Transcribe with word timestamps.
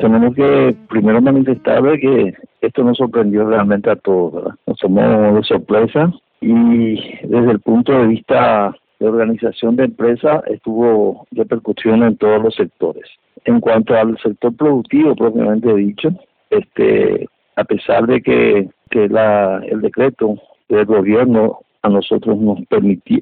tenemos 0.00 0.34
que 0.34 0.74
primero 0.88 1.20
manifestar 1.20 1.82
que 1.98 2.34
esto 2.60 2.84
nos 2.84 2.98
sorprendió 2.98 3.48
realmente 3.48 3.90
a 3.90 3.96
todos. 3.96 4.54
Nos 4.66 4.78
tomó 4.78 5.00
de 5.34 5.42
sorpresa 5.42 6.12
y 6.40 6.96
desde 7.26 7.52
el 7.52 7.60
punto 7.60 7.92
de 7.92 8.06
vista 8.06 8.74
de 8.98 9.08
organización 9.08 9.76
de 9.76 9.84
empresa 9.84 10.42
estuvo 10.46 11.26
repercusión 11.32 12.02
en 12.02 12.16
todos 12.16 12.42
los 12.42 12.54
sectores. 12.54 13.04
En 13.44 13.60
cuanto 13.60 13.94
al 13.94 14.18
sector 14.18 14.54
productivo 14.56 15.14
propiamente 15.14 15.74
dicho, 15.74 16.10
este 16.50 17.28
a 17.56 17.64
pesar 17.64 18.06
de 18.06 18.20
que, 18.20 18.68
que 18.90 19.08
la, 19.08 19.62
el 19.64 19.80
decreto 19.80 20.36
del 20.68 20.86
gobierno 20.86 21.60
a 21.82 21.88
nosotros 21.88 22.36
nos, 22.38 22.58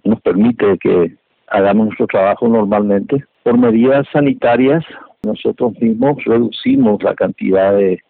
nos 0.04 0.20
permite 0.23 0.79
que 0.79 1.16
hagamos 1.48 1.86
nuestro 1.86 2.07
trabajo 2.07 2.48
normalmente, 2.48 3.25
por 3.43 3.59
medidas 3.59 4.07
sanitarias 4.12 4.84
nosotros 5.23 5.73
mismos 5.80 6.23
reducimos 6.25 7.03
la 7.03 7.14
cantidad 7.14 7.76
de, 7.76 8.00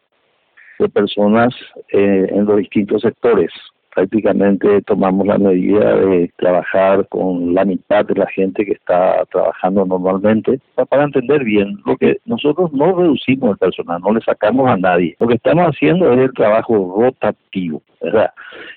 personas 0.92 1.54
eh, 1.92 2.26
en 2.28 2.44
los 2.44 2.56
distintos 2.56 3.02
sectores 3.02 3.52
prácticamente 3.94 4.82
tomamos 4.82 5.26
la 5.26 5.38
medida 5.38 5.94
de 5.96 6.30
trabajar 6.36 7.06
con 7.08 7.54
la 7.54 7.64
mitad 7.64 8.04
de 8.06 8.14
la 8.14 8.26
gente 8.26 8.64
que 8.64 8.72
está 8.72 9.24
trabajando 9.30 9.84
normalmente 9.84 10.60
para 10.88 11.04
entender 11.04 11.44
bien 11.44 11.78
lo 11.84 11.96
que 11.96 12.18
nosotros 12.24 12.72
no 12.72 12.96
reducimos 12.96 13.52
el 13.52 13.58
personal, 13.58 14.00
no 14.00 14.12
le 14.14 14.20
sacamos 14.22 14.68
a 14.70 14.76
nadie. 14.76 15.16
Lo 15.20 15.28
que 15.28 15.34
estamos 15.34 15.66
haciendo 15.66 16.12
es 16.12 16.20
el 16.20 16.32
trabajo 16.32 16.94
rotativo, 16.98 17.82
¿verdad? 18.02 18.32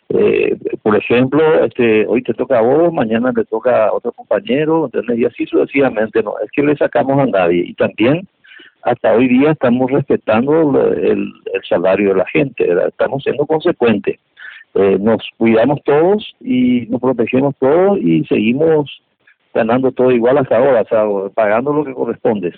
Eh, 0.09 0.57
por 0.81 0.95
ejemplo, 0.95 1.65
este, 1.65 2.05
hoy 2.07 2.21
te 2.21 2.33
toca 2.33 2.59
a 2.59 2.61
vos, 2.61 2.93
mañana 2.93 3.33
te 3.33 3.45
toca 3.45 3.87
a 3.87 3.93
otro 3.93 4.11
compañero, 4.11 4.85
¿entendés? 4.85 5.19
y 5.19 5.25
así 5.25 5.45
sucesivamente, 5.45 6.21
no, 6.23 6.35
es 6.43 6.51
que 6.51 6.63
le 6.63 6.77
sacamos 6.77 7.19
a 7.19 7.25
nadie. 7.25 7.63
Y 7.67 7.73
también 7.73 8.27
hasta 8.83 9.13
hoy 9.13 9.27
día 9.27 9.51
estamos 9.51 9.91
respetando 9.91 10.91
el, 10.93 11.33
salario 11.67 12.09
de 12.09 12.15
la 12.15 12.27
gente, 12.27 12.67
estamos 12.87 13.23
siendo 13.23 13.45
consecuentes. 13.45 14.19
Eh, 14.75 14.97
nos 14.99 15.23
cuidamos 15.37 15.81
todos 15.83 16.35
y 16.39 16.85
nos 16.89 17.01
protegemos 17.01 17.55
todos 17.57 17.97
y 17.97 18.23
seguimos 18.25 19.01
ganando 19.53 19.91
todo 19.91 20.11
igual 20.11 20.37
hasta 20.37 20.57
ahora, 20.57 20.83
o 21.05 21.29
pagando 21.31 21.73
lo 21.73 21.83
que 21.83 21.93
corresponde. 21.93 22.53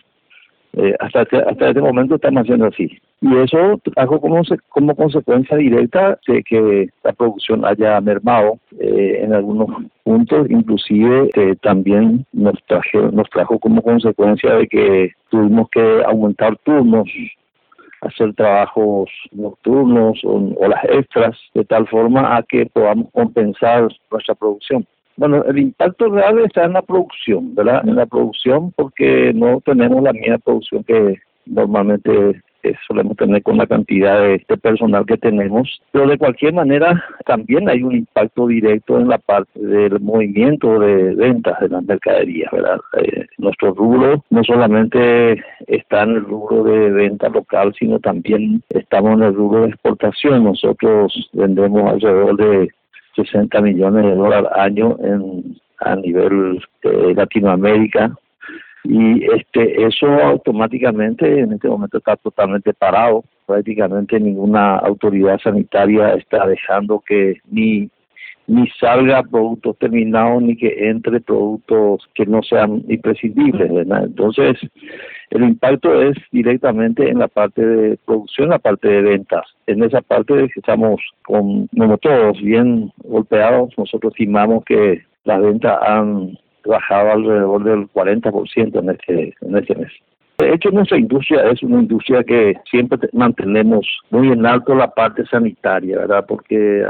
Eh, 0.78 0.94
hasta 1.00 1.22
hasta 1.22 1.70
este 1.70 1.81
momento 1.81 2.16
estamos 2.16 2.44
haciendo 2.44 2.67
así. 2.67 2.88
Y 3.22 3.36
eso 3.36 3.81
hago 3.95 4.22
como, 4.22 4.42
como 4.70 4.95
consecuencia 4.95 5.58
directa 5.58 6.20
de 6.28 6.44
que 6.44 6.89
la 7.03 7.14
producción 7.14 7.66
haya 7.66 8.00
mermado 8.00 8.59
eh, 8.80 9.22
en 9.23 9.33
algunos 9.33 9.70
puntos, 10.03 10.48
inclusive 10.52 11.31
también 11.61 12.25
nos, 12.31 12.64
traje, 12.67 13.00
nos 13.11 13.28
trajo 13.31 13.58
como 13.58 13.81
consecuencia 13.81 14.53
de 14.53 14.67
que 14.67 15.11
tuvimos 15.30 15.67
que 15.72 16.03
aumentar 16.05 16.55
turnos 16.58 17.09
hacer 18.02 18.33
trabajos 18.36 19.09
nocturnos 19.31 20.20
o, 20.23 20.67
las 20.67 20.83
extras 20.86 21.38
de 21.53 21.66
tal 21.66 21.88
forma 21.88 22.38
a 22.38 22.44
que 22.44 22.66
podamos 22.67 23.08
compensar 23.11 23.88
nuestra 24.11 24.36
producción. 24.36 24.86
Bueno, 25.18 25.44
el 25.46 25.58
impacto 25.58 26.10
real 26.10 26.40
está 26.40 26.66
en 26.66 26.73
la 26.73 26.82
producción, 26.82 27.56
¿verdad? 27.56 27.82
En 27.88 27.96
la 27.96 28.06
producción 28.06 28.72
porque 28.72 29.34
no 29.34 29.62
tenemos 29.62 30.04
la 30.04 30.14
misma 30.14 30.38
producción 30.38 30.84
que 30.84 31.20
normalmente 31.46 32.42
solemos 32.88 33.16
tener 33.18 33.44
con 33.44 33.58
la 33.58 33.68
cantidad 33.68 34.22
de, 34.22 34.40
personal 34.62 35.06
que 35.06 35.18
tenemos, 35.18 35.82
pero 35.92 36.08
de 36.08 36.18
cualquier 36.18 36.54
manera 36.54 37.04
también 37.26 37.70
hay 37.70 37.84
un 37.84 37.95
impacto 37.95 38.48
directo 38.48 39.00
en 39.00 39.08
la 39.08 39.18
parte 39.18 39.60
del 39.60 40.00
movimiento 40.00 40.80
de 40.80 41.16
ventas 41.16 41.60
de 41.60 41.70
las 41.70 41.84
mercaderías, 41.84 42.52
¿verdad? 42.52 42.80
Eh, 43.02 43.26
nuestro 43.38 43.73
rubro 43.73 44.23
no 44.30 44.44
solamente 44.44 45.44
está 45.68 46.04
en 46.04 46.10
el 46.12 46.26
rubro 46.26 46.64
de 46.64 46.90
venta 46.92 47.30
local, 47.30 47.73
sino 47.78 48.00
también 48.00 48.62
estamos 48.70 49.14
en 49.14 49.23
el 49.23 49.36
rubro 49.36 49.62
de 49.62 49.70
exportación. 49.70 50.44
Nosotros 50.44 51.30
vendemos 51.34 51.92
alrededor 51.92 52.38
de 52.38 52.70
60 53.18 53.61
millones 53.61 54.05
de 54.05 54.16
dólares 54.16 54.50
al 54.54 54.60
año 54.61 54.95
en, 55.02 55.58
a 55.80 55.95
nivel 55.95 56.61
de 56.83 57.14
Latinoamérica. 57.16 58.16
Y 58.83 59.26
este 59.26 59.83
eso 59.83 60.08
automáticamente 60.08 61.39
en 61.39 61.54
este 61.54 61.67
momento 61.67 61.98
está 61.98 62.16
totalmente 62.16 62.73
parado. 62.73 63.23
Prácticamente 63.45 64.20
ninguna 64.20 64.77
autoridad 64.77 65.39
sanitaria 65.39 66.14
está 66.14 66.48
dejando 66.48 67.04
que 67.06 67.42
ni 67.50 67.89
ni 68.48 68.66
salga 68.80 69.23
productos 69.23 69.77
terminados 69.77 70.42
ni 70.42 70.56
que 70.56 70.89
entre 70.89 71.20
productos 71.20 72.08
que 72.16 72.26
no 72.26 72.42
sean 72.44 72.82
imprescindibles 72.88 73.70
entonces 73.70 74.58
el 75.30 75.43
impacto 75.43 76.02
es 76.02 76.17
directamente 76.32 77.10
en 77.10 77.20
la 77.20 77.27
parte 77.27 77.65
de 77.65 77.98
producción 78.05 78.49
la 78.49 78.60
parte 78.60 78.88
de 78.88 79.02
ventas 79.02 79.45
en 79.67 79.83
esa 79.83 80.02
parte 80.02 80.49
estamos 80.55 81.02
con 81.23 81.67
como 81.67 81.98
todos 81.98 82.42
bien 82.42 82.92
golpeados 83.04 83.73
nosotros 83.77 84.14
estimamos 84.14 84.64
que 84.65 85.02
las 85.26 85.42
ventas 85.42 85.77
han 85.82 86.38
bajado 86.67 87.11
alrededor 87.11 87.64
del 87.64 87.88
40% 87.89 88.80
en 88.80 88.89
este, 88.89 89.36
en 89.42 89.58
este 89.58 89.76
mes. 89.76 89.92
De 90.38 90.54
hecho, 90.54 90.70
nuestra 90.70 90.98
industria 90.98 91.49
es 91.49 91.64
una 91.64 91.82
industria 91.82 92.23
que 92.23 92.55
siempre 92.70 92.99
mantenemos 93.14 93.88
muy 94.11 94.32
en 94.32 94.45
alto 94.45 94.76
la 94.76 94.92
parte 94.92 95.26
sanitaria, 95.26 95.98
¿verdad? 95.98 96.26
Porque 96.27 96.86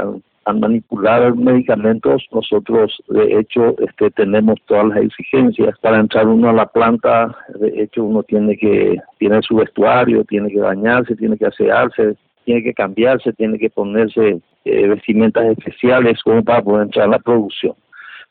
al, 0.48 0.60
manipular 0.60 1.34
medicamentos, 1.34 2.26
nosotros 2.32 3.02
de 3.08 3.38
hecho 3.38 3.74
este, 3.78 4.10
tenemos 4.10 4.58
todas 4.66 4.88
las 4.88 4.98
exigencias. 4.98 5.78
Para 5.80 6.00
entrar 6.00 6.26
uno 6.26 6.50
a 6.50 6.52
la 6.52 6.66
planta, 6.66 7.36
de 7.60 7.82
hecho 7.82 8.04
uno 8.04 8.22
tiene 8.22 8.56
que, 8.56 8.96
tiene 9.18 9.40
su 9.42 9.56
vestuario, 9.56 10.24
tiene 10.24 10.50
que 10.50 10.60
bañarse, 10.60 11.16
tiene 11.16 11.36
que 11.36 11.46
asearse, 11.46 12.16
tiene 12.44 12.62
que 12.62 12.74
cambiarse, 12.74 13.32
tiene 13.34 13.58
que 13.58 13.70
ponerse 13.70 14.40
eh, 14.64 14.86
vestimentas 14.86 15.46
especiales 15.46 16.22
como 16.22 16.42
para 16.42 16.62
poder 16.62 16.84
entrar 16.84 17.06
a 17.06 17.10
la 17.12 17.18
producción. 17.18 17.74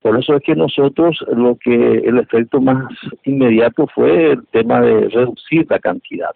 Por 0.01 0.17
eso 0.19 0.35
es 0.35 0.44
que 0.44 0.56
nosotros 0.56 1.23
lo 1.35 1.56
que 1.56 1.75
el 1.75 2.19
efecto 2.19 2.61
más 2.61 2.85
inmediato 3.23 3.88
fue 3.88 4.31
el 4.31 4.45
tema 4.47 4.81
de 4.81 5.09
reducir 5.09 5.66
la 5.69 5.79
cantidad, 5.79 6.31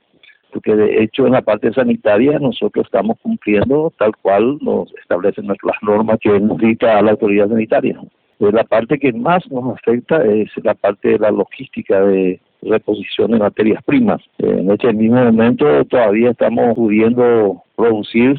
porque 0.51 0.75
de 0.75 1.03
hecho 1.03 1.25
en 1.25 1.33
la 1.33 1.41
parte 1.41 1.71
sanitaria 1.73 2.39
nosotros 2.39 2.85
estamos 2.85 3.17
cumpliendo 3.21 3.91
tal 3.97 4.15
cual 4.17 4.57
nos 4.61 4.93
establecen 5.01 5.47
las 5.47 5.57
normas 5.81 6.19
que 6.19 6.39
nos 6.39 6.57
dicta 6.57 7.01
la 7.01 7.11
autoridad 7.11 7.49
sanitaria. 7.49 7.99
La 8.39 8.63
parte 8.63 8.97
que 8.97 9.13
más 9.13 9.49
nos 9.51 9.77
afecta 9.77 10.23
es 10.25 10.49
la 10.63 10.73
parte 10.73 11.09
de 11.09 11.19
la 11.19 11.31
logística 11.31 12.01
de 12.01 12.39
reposición 12.63 13.31
de 13.31 13.39
materias 13.39 13.83
primas. 13.83 14.21
En 14.39 14.69
este 14.71 14.91
mismo 14.93 15.23
momento 15.23 15.85
todavía 15.85 16.31
estamos 16.31 16.75
pudiendo 16.75 17.63
producir 17.75 18.37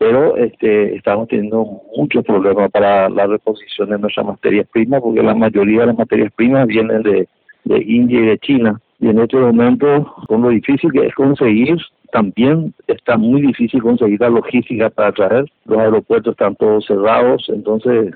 pero 0.00 0.34
este, 0.38 0.96
estamos 0.96 1.28
teniendo 1.28 1.82
muchos 1.94 2.24
problemas 2.24 2.70
para 2.70 3.10
la 3.10 3.26
reposición 3.26 3.90
de 3.90 3.98
nuestras 3.98 4.24
materias 4.24 4.66
primas, 4.72 5.02
porque 5.02 5.22
la 5.22 5.34
mayoría 5.34 5.80
de 5.80 5.88
las 5.88 5.98
materias 5.98 6.32
primas 6.34 6.66
vienen 6.66 7.02
de, 7.02 7.28
de 7.64 7.82
India 7.82 8.20
y 8.20 8.26
de 8.28 8.38
China. 8.38 8.80
Y 9.00 9.08
en 9.08 9.18
este 9.18 9.38
momento, 9.38 10.14
con 10.28 10.42
lo 10.42 10.50
difícil 10.50 10.92
que 10.92 11.06
es 11.06 11.14
conseguir, 11.14 11.78
también 12.12 12.74
está 12.86 13.16
muy 13.16 13.40
difícil 13.42 13.82
conseguir 13.82 14.20
la 14.20 14.30
logística 14.30 14.90
para 14.90 15.12
traer. 15.12 15.44
Los 15.64 15.78
aeropuertos 15.78 16.32
están 16.32 16.56
todos 16.56 16.84
cerrados, 16.86 17.46
entonces 17.48 18.14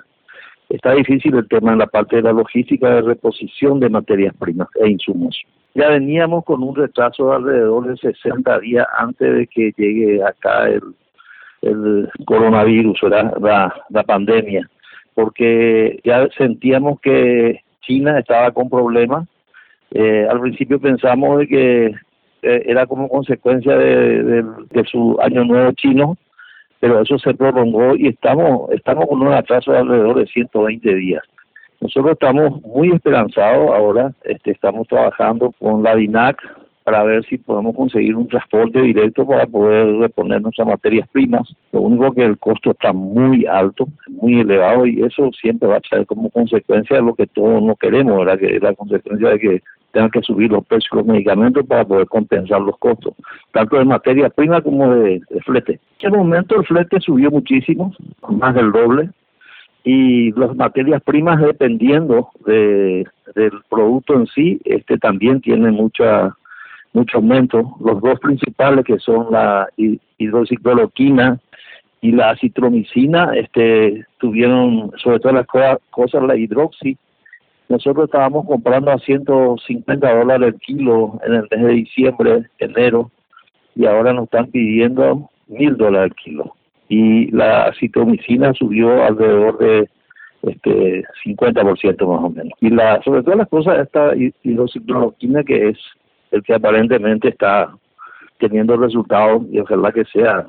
está 0.69 0.93
difícil 0.93 1.35
el 1.37 1.49
tema 1.49 1.73
en 1.73 1.79
la 1.79 1.87
parte 1.87 2.17
de 2.17 2.23
la 2.23 2.33
logística 2.33 2.89
de 2.91 3.03
reposición 3.03 3.81
de 3.81 3.89
materias 3.89 4.35
primas 4.39 4.69
e 4.81 4.91
insumos. 4.91 5.41
Ya 5.75 5.89
veníamos 5.89 6.45
con 6.45 6.63
un 6.63 6.77
retraso 6.77 7.31
de 7.31 7.37
alrededor 7.37 7.89
de 7.89 7.97
60 7.97 8.61
días 8.61 8.87
antes 8.99 9.35
de 9.35 9.47
que 9.47 9.73
llegue 9.77 10.23
acá 10.23 10.69
el 10.69 10.83
el 11.65 12.11
coronavirus, 12.27 13.03
la, 13.05 13.75
la 13.89 14.03
pandemia, 14.03 14.69
porque 15.15 16.01
ya 16.05 16.29
sentíamos 16.37 17.01
que 17.01 17.61
China 17.83 18.19
estaba 18.19 18.51
con 18.53 18.69
problemas. 18.69 19.29
Eh, 19.91 20.27
al 20.29 20.41
principio 20.41 20.81
pensamos 20.81 21.39
de 21.39 21.47
que 21.47 21.87
eh, 22.43 22.63
era 22.67 22.87
como 22.87 23.09
consecuencia 23.09 23.77
de, 23.77 24.45
su 24.91 25.17
año 25.21 25.45
nuevo 25.45 25.73
chino, 25.73 26.17
pero 26.81 27.01
eso 27.01 27.19
se 27.19 27.35
prolongó 27.35 27.97
y 27.97 28.09
estamos 28.09 28.71
estamos 28.73 29.07
con 29.09 29.23
un 29.23 29.33
atraso 29.33 29.73
de 29.73 29.79
alrededor 29.79 30.19
de 30.19 30.27
120 30.27 30.95
días. 30.95 31.23
Nosotros 31.81 32.13
estamos 32.13 32.63
muy 32.63 32.91
esperanzados 32.93 33.71
ahora, 33.71 34.13
este, 34.25 34.53
estamos 34.53 34.87
trabajando 34.89 35.53
con 35.59 35.83
la 35.83 35.95
DINAC, 35.95 36.39
para 36.85 37.03
ver 37.03 37.25
si 37.25 37.39
podemos 37.39 37.75
conseguir 37.75 38.15
un 38.15 38.29
transporte 38.29 38.81
directo 38.83 39.27
para 39.27 39.47
poder 39.47 39.97
reponer 39.97 40.43
nuestras 40.43 40.69
materias 40.69 41.09
primas. 41.09 41.49
Lo 41.73 41.81
único 41.81 42.13
que 42.13 42.25
el 42.25 42.39
costo 42.39 42.73
está 42.73 42.93
muy 42.93 43.47
alto, 43.47 43.89
muy 44.09 44.41
elevado 44.41 44.87
y 44.87 45.03
eso 45.03 45.31
siempre 45.33 45.67
va 45.67 45.79
a 45.79 45.89
ser 45.89 46.07
como 46.07 46.29
consecuencia 46.31 46.97
de 46.97 47.03
lo 47.03 47.15
que 47.15 47.27
todos 47.27 47.63
no 47.63 47.75
queremos, 47.77 48.19
¿verdad? 48.19 48.39
la 48.61 48.75
consecuencia 48.75 49.31
de 49.31 49.39
que 49.39 49.63
tengan 49.95 50.11
que 50.11 50.21
subir 50.21 50.51
los 50.51 50.67
precios 50.67 50.91
de 50.91 50.97
los 50.99 51.07
medicamentos 51.07 51.65
para 51.65 51.85
poder 51.85 52.07
compensar 52.09 52.61
los 52.61 52.77
costos, 52.79 53.15
tanto 53.53 53.79
de 53.79 53.85
materia 53.87 54.29
prima 54.29 54.61
como 54.61 54.95
de, 54.95 55.23
flete. 55.47 55.81
En 56.01 56.13
el 56.13 56.19
momento 56.19 56.57
el 56.57 56.67
flete 56.67 57.01
subió 57.01 57.31
muchísimo, 57.31 57.95
más 58.29 58.55
del 58.55 58.73
doble, 58.73 59.09
y 59.85 60.33
las 60.33 60.55
materias 60.57 61.03
primas 61.03 61.41
dependiendo 61.41 62.29
de, 62.45 63.07
del 63.35 63.53
producto 63.71 64.15
en 64.15 64.27
sí, 64.27 64.61
este 64.65 64.99
también 64.99 65.41
tiene 65.41 65.71
mucha 65.71 66.37
mucho 66.93 67.19
aumento. 67.19 67.77
Los 67.81 68.01
dos 68.01 68.19
principales 68.21 68.85
que 68.85 68.99
son 68.99 69.33
la 69.33 69.69
hidroxicloroquina 70.19 71.39
y 72.01 72.13
la 72.13 72.37
citromicina, 72.37 73.33
este, 73.35 74.07
tuvieron 74.19 74.93
sobre 75.03 75.21
todo 75.21 75.33
las 75.33 75.47
cosas 75.91 76.23
la 76.23 76.37
hidroxi. 76.37 76.97
Nosotros 77.69 78.07
estábamos 78.07 78.47
comprando 78.47 78.91
a 78.91 78.99
150 78.99 80.19
dólares 80.19 80.55
el 80.55 80.61
kilo 80.61 81.19
en 81.25 81.35
el 81.35 81.49
mes 81.51 81.63
de 81.63 81.69
diciembre, 81.69 82.43
enero, 82.59 83.11
y 83.75 83.87
ahora 83.87 84.13
nos 84.13 84.25
están 84.25 84.51
pidiendo 84.51 85.31
mil 85.49 85.77
dólares 85.77 86.13
el 86.13 86.25
kilo. 86.25 86.55
Y 86.89 87.31
la 87.31 87.73
citromicina 87.79 88.53
subió 88.55 89.05
alrededor 89.05 89.59
de 89.59 89.89
este 90.43 91.05
50% 91.25 92.07
más 92.07 92.25
o 92.25 92.31
menos. 92.31 92.53
Y 92.61 92.71
la 92.71 93.03
sobre 93.03 93.23
todo 93.23 93.37
las 93.37 93.49
cosas, 93.49 93.79
esta 93.79 94.13
hidroxicloroquina 94.15 95.43
que 95.43 95.71
es 95.71 95.79
el 96.31 96.43
que 96.43 96.55
aparentemente 96.55 97.29
está 97.29 97.75
teniendo 98.39 98.77
resultados 98.77 99.43
y 99.51 99.59
ojalá 99.61 99.93
que 99.93 100.05
sea 100.07 100.47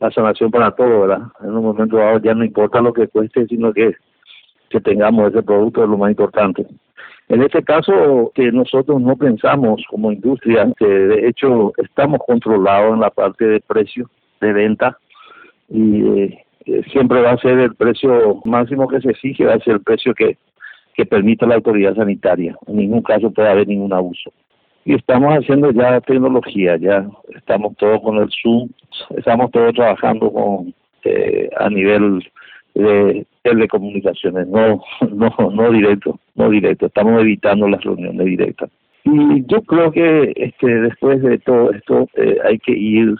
la 0.00 0.10
sanación 0.10 0.50
para 0.50 0.70
todo, 0.72 1.02
¿verdad? 1.02 1.28
En 1.42 1.50
un 1.50 1.64
momento 1.64 1.96
dado 1.96 2.18
ya 2.20 2.34
no 2.34 2.44
importa 2.44 2.80
lo 2.80 2.92
que 2.92 3.08
cueste, 3.08 3.46
sino 3.46 3.72
que, 3.72 3.94
que 4.70 4.80
tengamos 4.80 5.30
ese 5.30 5.42
producto 5.42 5.82
es 5.82 5.90
lo 5.90 5.98
más 5.98 6.10
importante. 6.10 6.66
En 7.28 7.42
este 7.42 7.62
caso, 7.62 8.32
que 8.34 8.50
nosotros 8.52 9.00
no 9.00 9.16
pensamos 9.16 9.82
como 9.90 10.12
industria, 10.12 10.72
que 10.78 10.86
de 10.86 11.28
hecho 11.28 11.72
estamos 11.76 12.20
controlados 12.26 12.94
en 12.94 13.00
la 13.00 13.10
parte 13.10 13.44
de 13.44 13.60
precio 13.60 14.08
de 14.40 14.52
venta 14.52 14.98
y 15.68 16.02
eh, 16.02 16.44
siempre 16.90 17.20
va 17.20 17.32
a 17.32 17.38
ser 17.38 17.58
el 17.58 17.74
precio 17.74 18.40
máximo 18.44 18.88
que 18.88 19.00
se 19.00 19.10
exige, 19.10 19.44
va 19.44 19.54
a 19.54 19.60
ser 19.60 19.74
el 19.74 19.82
precio 19.82 20.14
que, 20.14 20.38
que 20.94 21.04
permita 21.04 21.46
la 21.46 21.56
autoridad 21.56 21.94
sanitaria. 21.94 22.56
En 22.66 22.76
ningún 22.76 23.02
caso 23.02 23.30
puede 23.30 23.50
haber 23.50 23.68
ningún 23.68 23.92
abuso 23.92 24.32
y 24.88 24.94
estamos 24.94 25.34
haciendo 25.34 25.70
ya 25.70 26.00
tecnología, 26.00 26.78
ya 26.78 27.06
estamos 27.36 27.76
todos 27.76 28.00
con 28.00 28.16
el 28.16 28.30
Zoom, 28.30 28.70
estamos 29.18 29.50
todos 29.50 29.74
trabajando 29.74 30.32
con 30.32 30.74
eh, 31.04 31.50
a 31.58 31.68
nivel 31.68 32.26
de 32.74 33.26
telecomunicaciones, 33.42 34.46
no, 34.48 34.82
no, 35.10 35.34
no 35.50 35.70
directo, 35.70 36.18
no 36.34 36.50
directo, 36.50 36.86
estamos 36.86 37.20
evitando 37.20 37.68
las 37.68 37.82
reuniones 37.82 38.26
directas. 38.26 38.70
Y 39.04 39.44
yo 39.46 39.62
creo 39.62 39.90
que 39.90 40.32
este, 40.36 40.66
después 40.66 41.22
de 41.22 41.38
todo 41.38 41.70
esto 41.70 42.08
eh, 42.14 42.38
hay 42.44 42.58
que 42.58 42.72
ir 42.72 43.16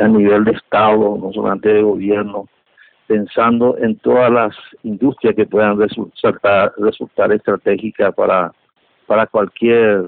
a 0.00 0.08
nivel 0.08 0.44
de 0.44 0.52
Estado, 0.52 1.18
no 1.18 1.32
solamente 1.32 1.72
de 1.72 1.82
gobierno, 1.82 2.48
pensando 3.06 3.76
en 3.78 3.96
todas 3.96 4.30
las 4.30 4.54
industrias 4.82 5.34
que 5.34 5.46
puedan 5.46 5.80
resultar, 5.80 6.72
resultar 6.76 7.32
estratégicas 7.32 8.14
para, 8.14 8.52
para 9.06 9.26
cualquier 9.26 10.04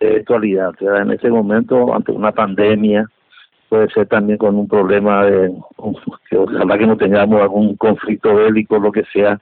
actualidad. 0.00 0.74
En 0.80 1.12
ese 1.12 1.30
momento, 1.30 1.94
ante 1.94 2.12
una 2.12 2.32
pandemia, 2.32 3.08
puede 3.68 3.88
ser 3.90 4.06
también 4.06 4.38
con 4.38 4.56
un 4.56 4.68
problema 4.68 5.24
de, 5.24 5.52
que 6.28 6.36
ojalá 6.36 6.78
que 6.78 6.86
no 6.86 6.96
tengamos 6.96 7.40
algún 7.40 7.76
conflicto 7.76 8.34
bélico, 8.34 8.78
lo 8.78 8.92
que 8.92 9.04
sea, 9.12 9.40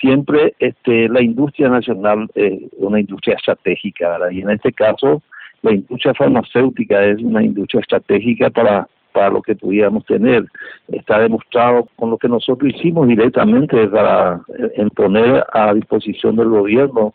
siempre 0.00 0.54
este, 0.58 1.08
la 1.08 1.22
industria 1.22 1.68
nacional 1.68 2.28
es 2.34 2.60
una 2.78 3.00
industria 3.00 3.36
estratégica, 3.36 4.18
y 4.30 4.40
en 4.40 4.50
este 4.50 4.72
caso 4.72 5.22
la 5.62 5.72
industria 5.72 6.14
farmacéutica 6.14 7.04
es 7.04 7.20
una 7.22 7.42
industria 7.42 7.80
estratégica 7.80 8.50
para 8.50 8.88
para 9.12 9.30
lo 9.30 9.42
que 9.42 9.54
pudiéramos 9.54 10.04
tener. 10.04 10.46
Está 10.88 11.18
demostrado 11.18 11.88
con 11.96 12.10
lo 12.10 12.18
que 12.18 12.28
nosotros 12.28 12.72
hicimos 12.74 13.08
directamente 13.08 13.88
para 13.88 14.40
en 14.74 14.90
poner 14.90 15.44
a 15.52 15.74
disposición 15.74 16.36
del 16.36 16.48
gobierno 16.48 17.14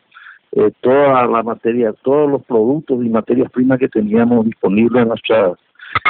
eh, 0.52 0.72
toda 0.82 1.26
la 1.28 1.44
materia, 1.44 1.94
todos 2.04 2.30
los 2.30 2.44
productos 2.44 3.04
y 3.04 3.10
materias 3.10 3.52
primas 3.52 3.80
que 3.80 3.90
teníamos 3.90 4.46
disponibles 4.46 5.04
en, 5.04 5.10
nuestra, 5.10 5.54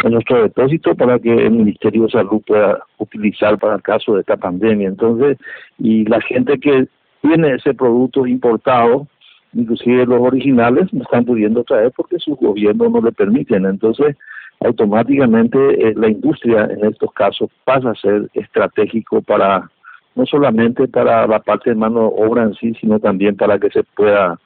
en 0.03 0.11
nuestro 0.11 0.41
depósito 0.43 0.95
para 0.95 1.19
que 1.19 1.33
el 1.33 1.51
Ministerio 1.51 2.03
de 2.03 2.11
Salud 2.11 2.41
pueda 2.45 2.79
utilizar 2.97 3.57
para 3.57 3.75
el 3.75 3.81
caso 3.81 4.13
de 4.13 4.21
esta 4.21 4.37
pandemia. 4.37 4.87
Entonces, 4.87 5.37
y 5.79 6.05
la 6.05 6.21
gente 6.21 6.59
que 6.59 6.87
tiene 7.21 7.55
ese 7.55 7.73
producto 7.73 8.25
importado, 8.27 9.07
inclusive 9.53 10.05
los 10.05 10.21
originales, 10.21 10.93
no 10.93 11.03
están 11.03 11.25
pudiendo 11.25 11.63
traer 11.63 11.91
porque 11.95 12.19
sus 12.19 12.37
gobiernos 12.37 12.91
no 12.91 13.01
le 13.01 13.11
permiten. 13.11 13.65
Entonces, 13.65 14.15
automáticamente 14.61 15.57
eh, 15.57 15.93
la 15.95 16.09
industria 16.09 16.69
en 16.71 16.85
estos 16.85 17.11
casos 17.13 17.49
pasa 17.63 17.91
a 17.91 17.95
ser 17.95 18.29
estratégico 18.33 19.21
para 19.21 19.69
no 20.15 20.25
solamente 20.25 20.87
para 20.87 21.27
la 21.27 21.39
parte 21.39 21.71
de 21.71 21.75
mano 21.75 22.07
obra 22.07 22.43
en 22.43 22.53
sí, 22.53 22.73
sino 22.79 22.99
también 22.99 23.35
para 23.35 23.59
que 23.59 23.69
se 23.69 23.83
pueda 23.83 24.39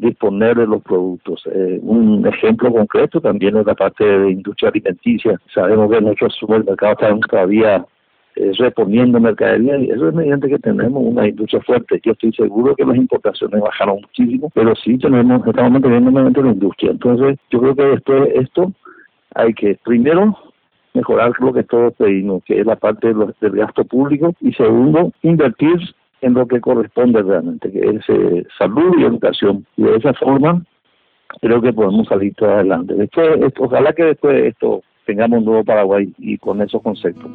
disponer 0.00 0.56
de 0.56 0.66
los 0.66 0.82
productos. 0.82 1.42
Eh, 1.52 1.78
un 1.82 2.26
ejemplo 2.26 2.72
concreto 2.72 3.20
también 3.20 3.56
es 3.56 3.66
la 3.66 3.74
parte 3.74 4.04
de 4.04 4.32
industria 4.32 4.70
alimenticia. 4.70 5.38
Sabemos 5.54 5.90
que 5.90 6.00
nuestros 6.00 6.34
supermercados 6.34 6.96
están 7.00 7.20
todavía 7.20 7.84
eh, 8.36 8.52
reponiendo 8.58 9.20
mercadería 9.20 9.78
y 9.78 9.90
eso 9.90 10.08
es 10.08 10.14
mediante 10.14 10.48
que 10.48 10.58
tenemos 10.58 11.02
una 11.04 11.28
industria 11.28 11.60
fuerte. 11.62 12.00
Yo 12.02 12.12
estoy 12.12 12.32
seguro 12.32 12.74
que 12.74 12.84
las 12.84 12.96
importaciones 12.96 13.60
bajaron 13.60 14.00
muchísimo, 14.00 14.50
pero 14.54 14.74
sí 14.74 14.96
tenemos, 14.98 15.46
estamos 15.46 15.72
manteniendo 15.72 16.10
la 16.42 16.52
industria. 16.52 16.92
Entonces, 16.92 17.38
yo 17.50 17.60
creo 17.60 17.74
que 17.74 17.84
después 17.84 18.22
de 18.22 18.40
esto 18.40 18.72
hay 19.34 19.52
que 19.52 19.78
primero 19.84 20.36
mejorar 20.94 21.32
lo 21.38 21.52
que 21.52 21.62
todos 21.62 21.92
pedimos, 21.94 22.42
que 22.44 22.60
es 22.60 22.66
la 22.66 22.76
parte 22.76 23.12
del 23.12 23.52
gasto 23.52 23.84
público, 23.84 24.34
y 24.40 24.52
segundo, 24.52 25.12
invertir 25.22 25.78
en 26.22 26.34
lo 26.34 26.46
que 26.46 26.60
corresponde 26.60 27.22
realmente, 27.22 27.70
que 27.70 27.78
es 27.78 28.08
eh, 28.08 28.46
salud 28.58 28.94
y 28.98 29.04
educación. 29.04 29.66
Y 29.76 29.84
de 29.84 29.96
esa 29.96 30.14
forma 30.14 30.62
creo 31.40 31.60
que 31.60 31.72
podemos 31.72 32.06
salir 32.08 32.34
todo 32.34 32.50
adelante. 32.50 32.94
Después, 32.94 33.40
esto, 33.40 33.62
ojalá 33.64 33.92
que 33.92 34.04
después 34.04 34.34
de 34.34 34.48
esto 34.48 34.82
tengamos 35.06 35.38
un 35.38 35.44
nuevo 35.46 35.64
Paraguay 35.64 36.12
y 36.18 36.38
con 36.38 36.60
esos 36.60 36.82
conceptos. 36.82 37.30